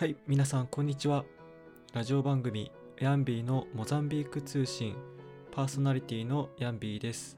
[0.00, 1.26] はい、皆さんこんにちは。
[1.92, 4.96] ラジオ番組ヤンビーのモザンビーク通信
[5.52, 7.36] パーソナリティのヤンビーです。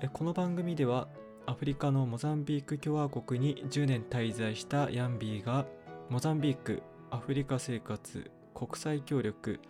[0.00, 1.08] えこの番組では
[1.44, 5.66] アフリカのモザンビーク共和国に10年滞在したヤンビーが
[6.08, 9.60] モザンビーク、アフリカ生活、国際協力、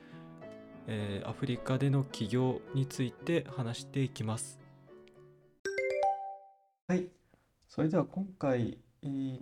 [0.87, 4.61] えーアフリカでの起業について話していきます。
[6.87, 7.09] はい、
[7.67, 8.79] それでは今回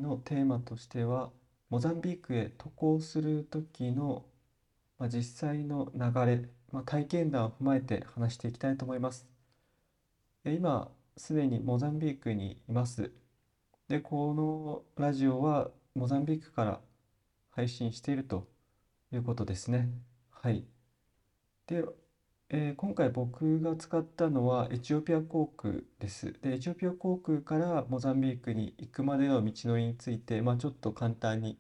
[0.01, 1.29] のテーマとしては
[1.71, 4.25] モザンビークへ渡航する時の、
[4.99, 9.27] まあ、実際の流れ、まあ、体験談を踏まえて話していきたいと思います。
[10.45, 13.13] え今すでにモザンビークにいます。
[13.89, 16.81] で、このラジオはモザンビークから
[17.51, 18.49] 配信していると
[19.13, 19.91] いうことですね。
[20.31, 20.67] はい。
[21.67, 21.85] で、
[22.49, 26.33] えー今回僕が使ったのはエチオピア航空です。
[26.41, 31.59] で、エチオピア航空からモザンビークに行くまでの道のりについて、まあ、ちょっと簡単に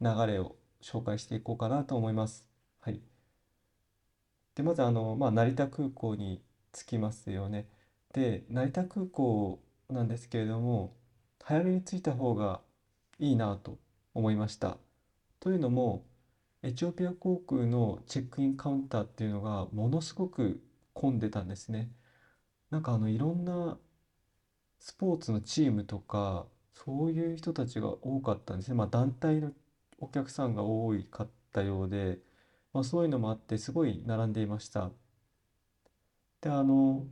[0.00, 2.46] 流れを紹介していこうかなと思います。
[2.80, 3.00] はい。
[4.54, 7.68] で、まずあの、まあ、成田空港に着きますよね。
[8.12, 10.94] で、成田空港なんですけれども、
[11.42, 12.60] 早めに着いた方が
[13.18, 13.78] いいなと
[14.14, 14.78] 思いました。
[15.40, 16.04] というのも、
[16.64, 20.62] エチオピア航空のチェックインカウンターっていうのがものすごく
[20.94, 21.90] 混んでたんですね。
[22.70, 23.78] なんかあのいろんな
[24.78, 28.74] スポーツのチームとかそういう人たちが多かったんですね。
[28.76, 29.52] まあ団体の
[29.98, 32.18] お客さんが多かったようで、
[32.72, 34.90] まあそういうのもあってすごい並んでいました。
[36.40, 37.06] で、あの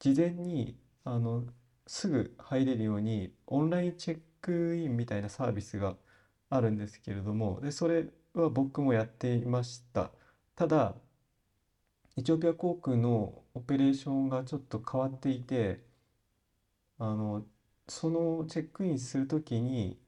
[0.00, 1.44] 事前にあの
[1.86, 5.96] すぐ入れるようにオンラインチェックインみたいなサービスが
[6.50, 10.10] あるんですけれども、で、それは僕もやっていました。
[10.54, 10.94] ただ、
[12.18, 15.82] エチオピア航空のオペレーションがちょっと変わっていて、
[16.98, 17.46] あの、
[17.88, 19.98] そのチェックインするときに、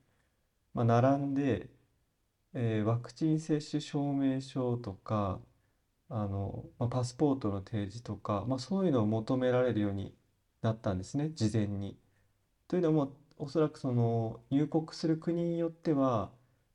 [0.74, 1.70] まあ、並んで、
[2.54, 5.40] えーワクチン接種証明書とか、
[6.10, 10.16] あの、まあ、パスポートの提示とか、まあ、そういうのを求められるように
[10.62, 11.98] なったんですね、事前に。
[12.68, 16.32] というのも、おそらくその入国する国によっては、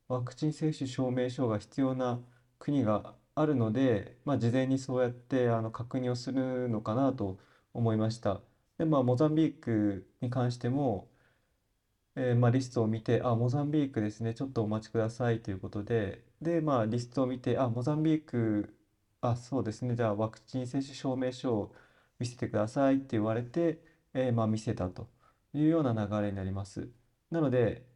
[0.08, 2.20] ワクチン接種証明書が必要な
[2.58, 7.38] 国があるので、まあ、事前にそうやってあの確認をするのかなと
[7.72, 8.42] 思いました。
[8.78, 11.08] で、まあ、モザンビークに関しても、
[12.16, 18.76] えーまあ、リストを見て、あ、モザンビークですね、ちょっとお待ちくださいということで、で、まあ、リストを見て、あ、モザンビーク、
[19.20, 21.74] あ、そうですね、じゃあワクチン接種証明書を
[22.18, 23.82] 見せてくださいって言われて、
[24.14, 25.08] えーまあ、見せたと
[25.54, 26.88] いうような流れになります。
[27.30, 27.86] なので、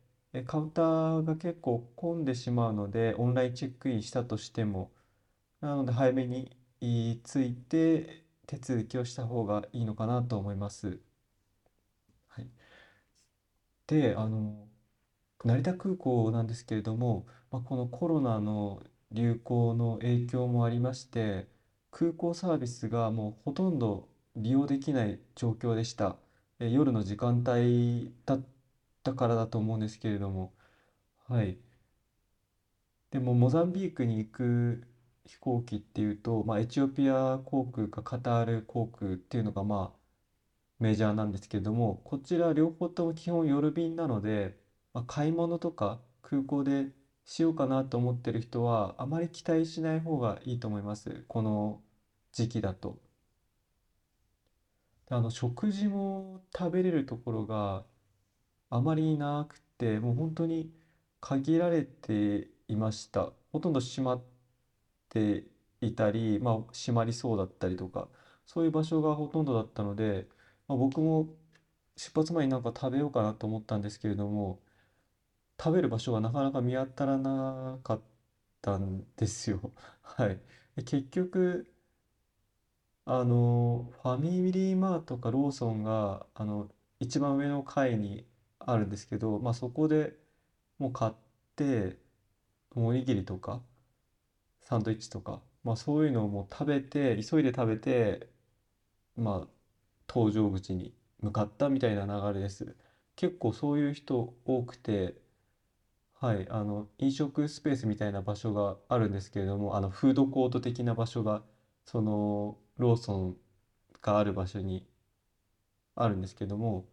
[0.46, 4.92] カウンターが結構混んでしまうので、オンラインチェックインしたとしても、
[5.60, 11.00] なので早めにいついて手続きをした方がいいのかなと思います。
[12.28, 12.50] はい。
[13.86, 14.68] で、あの、
[15.44, 21.48] 成田空港なんですけれども、まあ、このコロナの流行の影響もありまして、
[21.92, 26.18] 空港サービスがもうほとんど利用できない状況でした。
[26.60, 28.46] えー夜の時間帯だっ
[29.02, 30.54] たからだと思うんですけれども、
[31.28, 31.58] はい。
[33.10, 34.86] でも、モザンビークに行く
[35.24, 39.98] 飛行機っていうと、まあ、エチオピア航空かカタール航空っていうのが、まあ、
[40.80, 44.58] メジャーなんですけれども、こちら両方とも基本夜便なので、
[44.94, 46.92] まあ、買い物とか空港で
[47.24, 51.24] しようかなと思ってる人は、あまり期待しない方がいいと思います。
[51.28, 51.82] この
[52.32, 53.00] 時期だと。
[55.10, 57.86] あの、食事も食べれるところが
[58.70, 60.72] あまりなくて、もう本当に
[61.20, 63.32] 限られていました。
[63.52, 64.24] ほとんど閉まっ
[65.10, 65.44] て
[65.80, 68.08] いたり、まあ、閉まりそうだったりとか、
[68.46, 70.28] そういう場所がほとんどだったので、
[70.68, 71.28] まあ、僕も
[71.96, 74.62] 出発前になんか食べようかなと思ったんですけれども、
[75.62, 78.02] 食べる場所がなかなか見当たらなかっ
[78.62, 79.60] たんですよ。
[80.02, 80.40] はい。
[80.84, 81.66] 結局、
[83.12, 86.68] あの、ファミリーマートかローソンが、あの、
[87.00, 88.24] 一番上の階に
[88.60, 90.14] あるんですけど、まあ、そこで
[90.78, 91.12] もう買っ
[91.56, 91.98] て、
[92.76, 93.62] おにぎりとか、
[94.60, 98.28] サンドイッチとか、まあ、そういうのをもう食べて、急いで食べて、
[99.16, 99.48] まあ、
[100.08, 102.76] 搭乗口に向かったみたいな流れです。
[103.16, 105.16] 結構そういう人多くて、
[106.14, 111.42] はい、あの、飲食スペースみたいな場所があるんですけれども、あの、フードコート的な場所が、
[111.86, 113.38] その、ローソン
[114.02, 114.86] がある場所に
[115.94, 116.84] あるんですけども、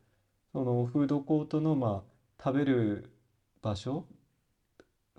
[0.54, 3.12] そのフードコートの、まあ、食べる
[3.62, 4.07] 場所、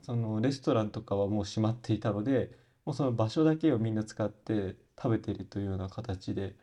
[0.03, 2.50] そのレストランとかはもう閉まっていたので、
[2.85, 6.56] もうその場所だけをみんな使って食べているというような形で、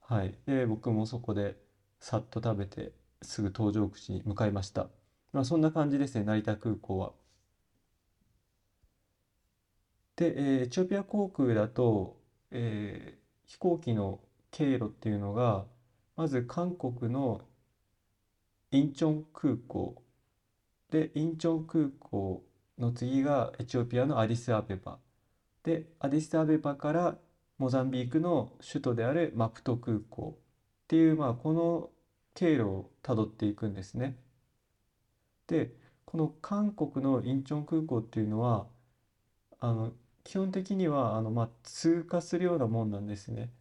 [0.00, 0.38] はい。
[0.46, 1.58] で、僕もそこで
[2.00, 2.92] さっと食べて
[3.22, 4.90] すぐ搭乗口に向かいました。
[5.32, 7.12] まあ、そんな感じですね、成田空港は。
[10.16, 12.20] で、えーエチオピア航空だと、
[12.50, 14.20] えー飛行機の
[14.52, 15.66] 経路っていうのが、
[16.16, 17.40] まず韓国の
[18.70, 20.02] インチョン空港
[20.90, 22.44] で、インチョン空港
[22.78, 24.98] の次がエチオピアのアディスアベバ。
[25.62, 27.18] で、アディスアベバから
[27.58, 31.90] モザンビークの首都であるマプト空港っていう、まあ、この
[32.34, 34.16] 経路をたどっていくんですね。
[35.46, 35.72] で、
[36.04, 38.66] この韓国のインチョン空港っていうのは、
[39.60, 39.92] あの、
[40.24, 43.52] 基本的には、あの、まあ、通過するようなもんなんですね。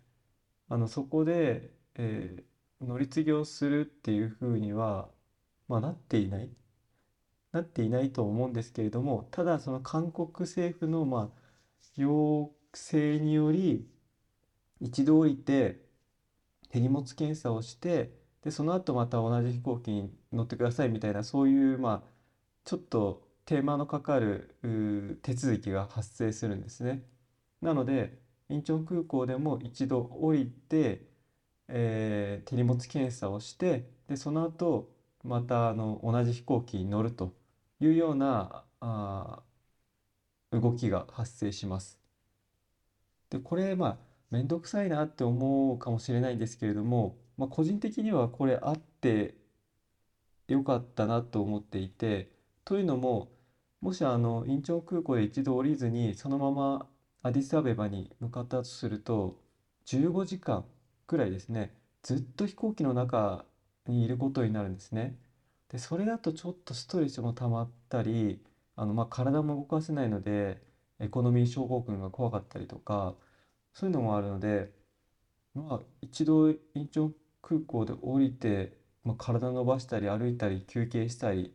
[0.70, 2.46] あの、そこで、えー
[2.82, 5.10] 乗り継ぎをするっていうふうには、
[5.68, 6.52] まあ、なっていない。
[7.52, 11.42] なっていないと思うんですけれども、ただその韓国政府のまあ
[11.98, 13.88] 要請により
[14.82, 15.82] 一度降りて
[16.70, 18.14] 手荷物検査をして
[18.44, 22.10] でその後また同じ飛行機に乗ってくださいみたいなそういうまあ
[22.66, 24.56] ちょっと手間のかかる
[25.24, 27.04] 手続きが発生するんですね。
[27.62, 31.08] なのでインチョン空港でも一度降りて、
[31.70, 34.90] えー手荷物検査をしてでその後
[35.24, 37.34] またあの同じ飛行機に乗ると
[37.80, 39.42] いうようなあ
[40.52, 42.00] 動きが発生します。
[43.30, 43.98] で、これ、まあ、
[44.32, 49.36] めんどくさいなって思うかもしれないんですけれども、まあ、個人的にはこれあって
[50.48, 52.32] よかったなと思っていて、
[52.66, 53.32] というのも、
[53.82, 56.90] もしあの、インチョン空港で一度降りずに、そのまま
[57.24, 59.40] アディスアベバに向かったとすると、
[59.86, 60.66] 15時間
[61.06, 63.46] くらいですね、ずっと飛行機の中
[63.88, 65.18] にいることになるんですね。
[65.70, 68.44] で、それだとちょっとストレスも溜まったり、
[68.76, 70.62] あの、まあ、体も動かせないので、
[71.00, 73.16] エコノミー症候群が怖かったりとか、
[73.74, 74.72] そういうのもあるので、
[75.54, 81.54] まあ、一度、インチョン空港で降りて、まあ、体伸ばしたり歩いたり休憩したり、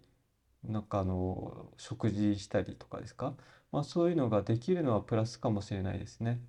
[0.65, 3.37] なんかあの、食事したりとかですか？
[3.73, 6.41] まあ、そういうのができるのはプラスかもしれないですね。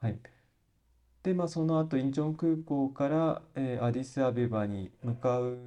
[0.00, 0.18] はい。
[1.22, 5.58] で、まあ、その後、インチョン空港から、えーアディスアベバに向かう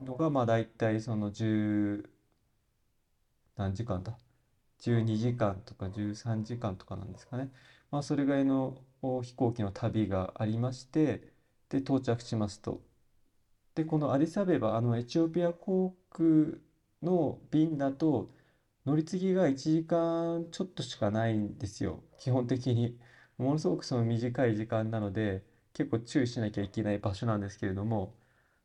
[0.00, 2.10] のが、まあ、大体その10、
[3.56, 4.16] 何時間だ
[4.78, 7.50] 12時間とか13時間とかなんですかね。
[7.90, 11.32] まあ、それぐらいの飛行機の旅がありまして、
[11.68, 12.80] で、到着しますと。
[13.78, 16.28] で、このアディスアベバ、あの、エチオピア航空
[17.00, 18.34] の便だと、
[18.84, 22.02] 乗り継ぎが1時間ちょっとしかないんですよ。
[22.18, 22.98] 基本的に。
[23.36, 25.44] ものすごくその短い時間なので、
[25.74, 28.16] 結構注意しなきゃいけない場所なんですけれども、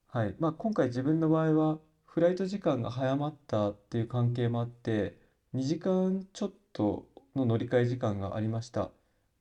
[0.08, 0.36] はい。
[0.40, 5.18] まあ、今回自分の場合は、フライト時間が早まったっていう関係もあって、
[5.54, 8.92] 2時間ちょっとの乗り換え時間がありました。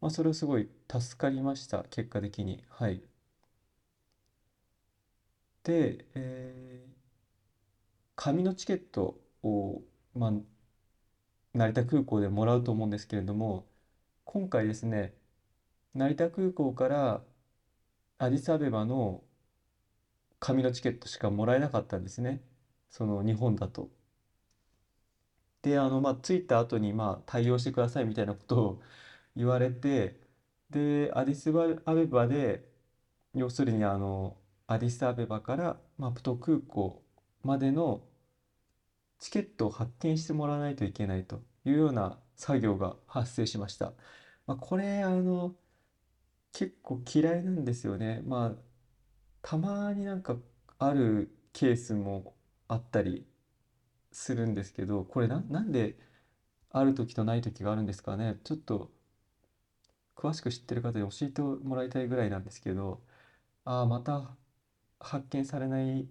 [0.02, 2.64] まあ、それはすごい助かりました、結果的に。
[2.68, 3.02] はい。
[5.64, 6.92] で、えー
[8.16, 9.82] 紙のチケットを、
[10.14, 10.32] まあ、
[11.54, 13.66] 成田空港でもらうと思うんですけれども、
[14.24, 15.14] 今回ですね、
[15.94, 17.24] 成田空港から
[18.18, 19.24] アディスアベバの
[20.40, 22.42] 紙のチケットしかもらえなかったんですね。
[22.90, 23.88] その日本だと。
[25.62, 28.82] で、あの、まあ、着いた後に、まあ、対応してくださいみたいなことを
[29.36, 30.20] 言われて、
[30.70, 31.50] で、アディス
[31.86, 32.68] アベバで、
[33.34, 34.41] 要するに、あの、
[34.72, 37.02] アディスアベバからマプト空港
[37.42, 38.02] までの
[39.18, 43.94] チケットを発券してもらわないといけないというような作業が発生しました。
[44.46, 45.54] まあ、これ、あの、
[46.52, 48.22] 結構嫌いなんですよね。
[48.26, 48.62] まあ、
[49.42, 50.36] たまになんか
[50.78, 52.34] あるケースも
[52.68, 53.26] あったり
[54.12, 55.98] するんですけど、これな、なんで
[56.70, 58.40] ある時とない時があるんですかね。
[58.44, 58.92] ちょっと
[60.16, 63.02] 詳しく知ってる方に教えてもらいたいぐらいなんですけど、
[63.64, 64.36] ああ、また
[65.02, 66.08] 発見されない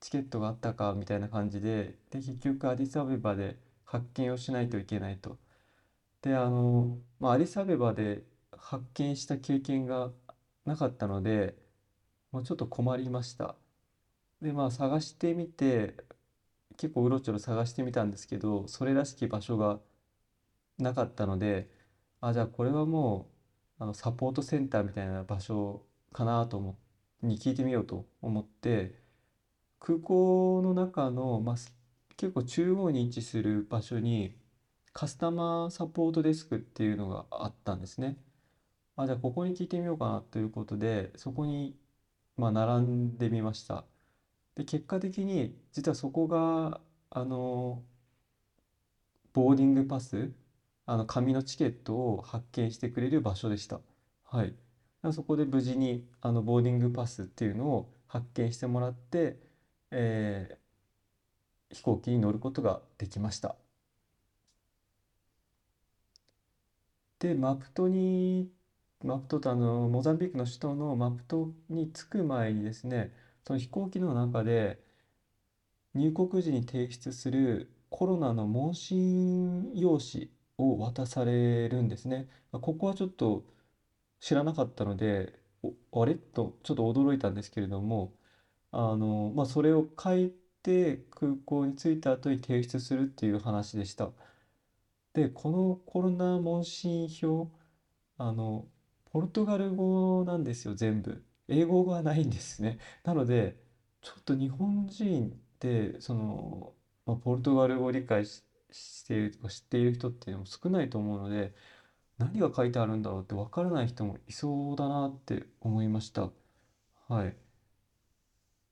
[0.00, 5.38] チケットがあったかみたいな感じで、で、結局アディスアベバで発見をしないといけないと。
[6.22, 10.12] で、あの、まあ、アディスアベバで発見した経験が
[10.64, 11.56] なかったので、
[12.32, 13.56] もうちょっと困りました。
[14.42, 15.96] で、まあ探してみて、
[16.76, 19.80] 結構うろちょろ探してみたんですけど、それらしき場所が
[20.78, 21.70] なかったので、
[22.20, 23.30] あ、じゃあこれはも
[23.80, 26.76] う、あの、サポートセンターみたいな場所かなと思っ
[27.22, 28.94] に聞いてみようと思って、
[29.80, 31.56] 空港の中の、まあ、
[32.16, 34.36] 結構中央に位置する場所に
[34.92, 38.18] カスタマーサポートデスクっていうのがあったんですね。
[38.96, 41.76] あ、じゃあここに聞いてみようかなということで、そこに、
[42.36, 43.86] まあ、並んでみました。
[44.56, 47.84] で、結果的に実はそこが、あの、
[49.32, 50.32] ボーディングパス、
[50.86, 53.80] あの、紙のチケットを発券してくれる場所でした。
[54.24, 54.54] はい。
[55.12, 59.38] そこで無事に、あの、ボーディングパスっていうのを発券してもらって、
[59.90, 60.68] えー
[61.70, 63.56] 飛行機に乗ることができました。
[67.20, 68.50] で、マプトに、
[69.04, 73.12] マプトとあの、モザンビークの首都のマプトに着く前にですね、
[73.46, 74.80] その飛行機の中で
[75.94, 82.26] 入国時に提出するコロナの問診用紙を渡されるんですね。
[82.52, 83.44] ここはちょっと
[84.20, 85.38] 知らなかったので、
[85.92, 86.14] あれ？
[86.16, 88.12] とちょっと驚いたんですけれども、
[88.72, 90.32] あの、まあ、それを書い
[90.62, 94.10] て空港に着いた後に提出するっていう話でした。
[95.14, 97.50] で、このコロナ問診票、
[98.18, 98.66] あの、
[99.12, 101.24] ポルトガル語なんですよ、全部。
[101.48, 102.78] 英語がないんですね。
[103.04, 103.56] なので、
[104.02, 106.74] ちょっと日本人って、その、
[107.06, 111.54] まあ、ポルトガル語を理解し、しているとか知っている人っていうのも少ないと思うので、
[112.18, 116.30] 何が書いてあるんだろうってわからない人もいそうだなって思いました。
[117.08, 117.36] はい。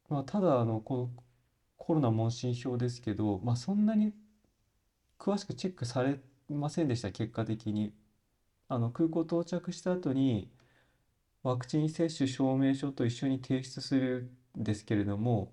[0.08, 1.10] まあ、ただ、あの、この
[1.76, 4.12] コロナ問診票ですけど、まあ、そんなに
[5.18, 7.92] 詳しくチェックされませんでした、結果的に。
[8.68, 10.50] あの、空港到着した後に、
[11.42, 15.52] ワクチン接種証明書と一緒に提出するんですけれども、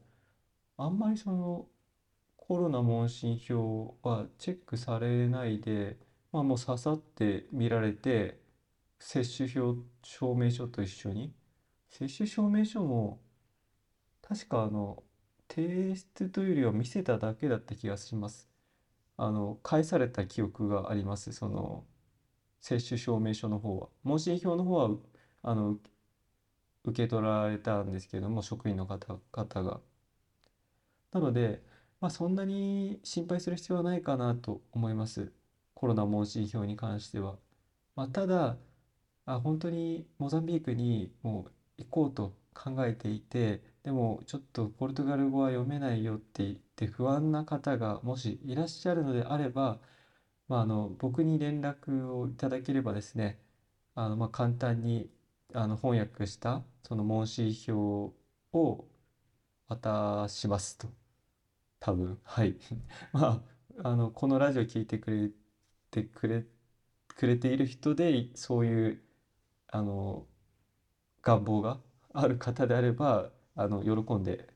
[0.77, 1.69] あんまりその
[2.37, 5.97] コロナ問診票はチェックされないで、
[6.33, 8.41] まあもうささって見られて、
[8.99, 11.33] 接種票、証明書と一緒に。
[11.89, 13.21] 接種証明書も、
[14.21, 15.03] 確かあの、
[15.49, 18.49] 提出というよりは見せただけだった気がします。
[19.17, 21.33] あの、返された記憶があります。
[21.33, 21.85] その、
[22.61, 23.89] 接種証明書の方は。
[24.03, 24.91] 問診票の方は、
[25.43, 25.79] あの、
[26.85, 29.81] 受け取られたんですけども、職員の方々が。
[31.13, 31.63] なので、
[32.01, 35.31] まあ、そんなに心配する必要はないかなと思います。
[35.83, 37.37] コロナ問診票に関しては。
[37.95, 38.57] まあ、ただ、
[39.25, 41.51] あ、本当にモザンビークにもう
[41.83, 49.81] 行こうと考えていて、でもちょっとポルトガル語は読めないよって言って不安な方がもしいらっしゃるのであれば、
[50.47, 53.41] まあ、あの僕に連絡をいただければですね、
[53.95, 55.11] あのまあ簡単に
[55.53, 58.13] あの翻訳したその問診票
[58.53, 58.87] を
[59.67, 60.87] 渡しますと。
[61.79, 62.19] 多分。
[62.23, 62.57] はい。
[63.13, 63.43] ま
[63.83, 65.31] あ、あの、このラジオ聞いてくれ
[65.93, 66.45] てくれ、
[67.09, 69.03] くれている人で、そういう、
[69.69, 70.27] あの、
[71.23, 71.81] 願望が
[72.13, 74.47] ある方であれば、あの、喜んで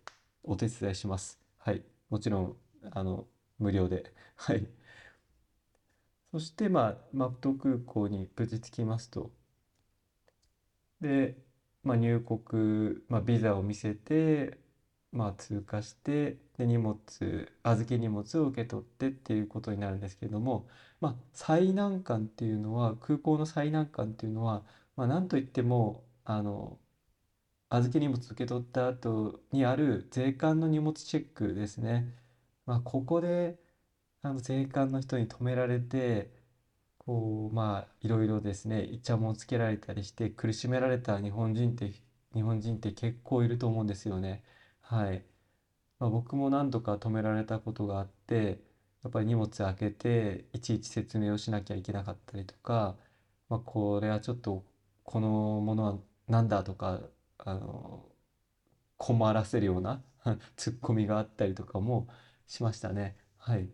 [0.43, 1.39] お手伝いします。
[1.59, 1.83] はい。
[2.09, 2.57] もちろん、
[2.91, 3.27] あの、
[3.59, 4.13] 無料で。
[4.37, 4.67] はい。
[6.31, 9.29] そして、まあ、マプト空港に無事着きますと。
[11.01, 11.37] で、
[11.83, 14.59] まあ、入国、まあ、ビザを見せて、
[15.11, 16.97] まあ、通過してで荷物
[17.63, 20.67] 預け荷物を受け取ってっていうことになるんですけれども、
[20.99, 26.79] まあ、最難関っていうのは空港の最難関っていうのは、まあ、何といってもあの
[27.69, 32.13] 預け荷物受け取った後にある税関の荷物チェックですね。
[32.65, 33.57] まあ、ここで
[34.23, 36.31] あの税関の人に止められて
[36.99, 41.91] こうまあいろいろですねイチャモンつけられたりして苦しめられた日本人って
[42.33, 44.43] 日本人って結構いると思うんですよね。
[44.81, 45.25] はい。
[45.99, 48.59] まあ、僕も何度か止められたことがあって、
[49.03, 52.97] やっぱり荷物開けて、いちいち説明をしなきゃいけなかったりとか、
[53.49, 54.63] まあ、これはちょっと、
[55.03, 55.29] この
[55.61, 57.01] ものは何だとか、
[57.39, 58.11] あの、
[58.97, 60.03] 困らせるような
[60.57, 62.07] ツッコミがあったりとかも
[62.47, 63.17] しましたね。
[63.37, 63.69] はい。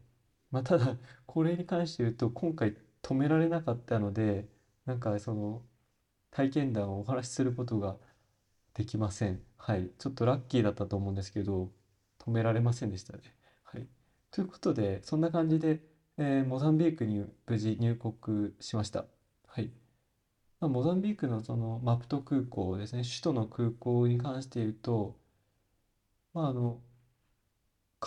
[0.52, 4.50] まあ、ただ、これに関して言うと、今回止められなかったので、
[4.86, 5.64] なんかその、
[6.32, 7.98] 体験談をお話しすることが
[8.74, 9.42] できません。
[9.58, 9.90] はい。
[9.98, 11.72] ちょっとラッキーだったと思うんですけど、
[12.26, 13.24] 止められませんでしたね。
[13.64, 13.88] はい。
[14.32, 15.82] ということで、そんな感じで、
[16.18, 19.06] えーモザンビークに無事入国しました。
[19.48, 19.72] はい。
[20.60, 25.20] まあ、モザンビークのそのマプト空港ですね、首都の空港に関して言うと、
[26.34, 26.82] まあ、あの、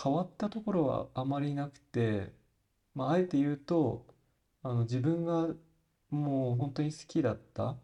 [0.01, 2.33] 変わったところはあまりなくて、
[2.93, 4.05] まあ、あえて言うと、
[4.63, 5.55] あの、自分が
[6.09, 7.77] もう本当に好きだった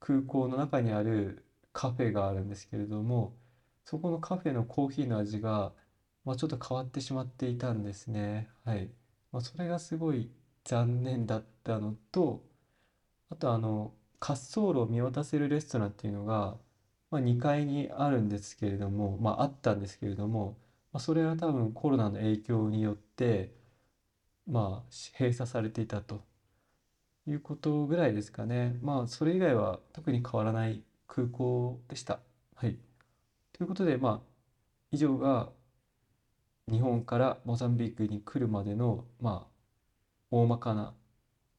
[0.00, 3.36] 空港の中にあるカフェがあるんですけれども、
[3.84, 5.72] そこのカフェのコーヒーの味が、
[6.24, 8.48] まあ、ちょっと変わってしまっていたんですね。
[8.64, 8.90] はい。
[9.32, 10.30] まあ、それがすごい
[10.64, 12.42] 残念だったのと、
[13.30, 16.56] あとあの、滑走路を見渡せるレストランっていうのが、
[17.10, 20.56] まあ、2階にあるんですけれども、まあ、あったんですけれども、
[20.92, 23.52] まあ、それは多分コロナの影響によって、
[24.46, 26.22] まあ、閉鎖されていたと
[27.26, 28.78] いうことぐらいですかね。
[28.82, 32.20] まあ、それ以外は特に変わらない空港でした。
[33.56, 34.28] ということで、まあ、
[34.90, 35.48] 以上が
[36.70, 39.54] 日本からモザンビークに来るまでの、まあ、
[40.30, 40.92] 大まかな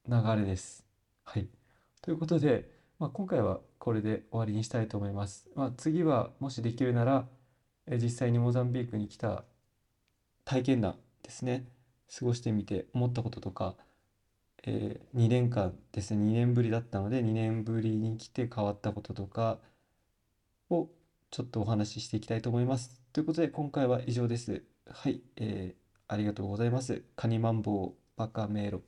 [0.07, 0.85] 流れです。
[1.23, 1.47] はい。
[2.01, 5.47] ということで、まあ、今回はこれで終わりにしたいと思います。
[5.55, 7.27] まあ、次はもしできるなら、
[7.87, 9.45] 実際にモザンビークに来た
[10.43, 11.65] 体験談ですね。
[12.13, 13.75] 過ごしてみて思ったこととか、
[14.63, 19.59] えー、2年間ですね2年ぶりだったので2年ぶりに来て変わったこととか
[20.69, 20.89] を
[21.35, 23.01] ちょっとお話ししていきたいと思います。
[23.11, 24.63] ということで今回は以上です。
[24.89, 27.03] はい、えー、ありがとうございます。
[27.17, 28.81] カニマンボウバカメロ